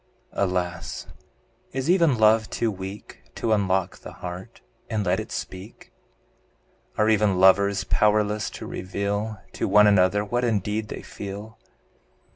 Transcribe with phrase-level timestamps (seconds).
[0.33, 1.05] Alas!
[1.73, 5.91] is even love too weak To unlock the heart, and let it speak?
[6.97, 11.59] Are even lovers powerless to reveal To one another what indeed they feel?